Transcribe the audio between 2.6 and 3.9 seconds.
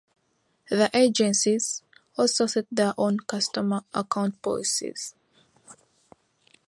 their own customer